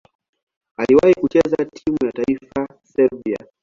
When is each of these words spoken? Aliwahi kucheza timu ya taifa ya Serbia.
Aliwahi 0.77 1.13
kucheza 1.15 1.65
timu 1.65 1.97
ya 2.05 2.11
taifa 2.11 2.59
ya 2.61 2.67
Serbia. 2.83 3.37